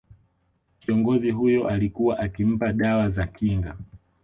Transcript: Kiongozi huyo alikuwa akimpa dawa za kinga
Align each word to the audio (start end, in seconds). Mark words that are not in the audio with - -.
Kiongozi 0.79 1.31
huyo 1.31 1.67
alikuwa 1.67 2.19
akimpa 2.19 2.73
dawa 2.73 3.09
za 3.09 3.27
kinga 3.27 3.77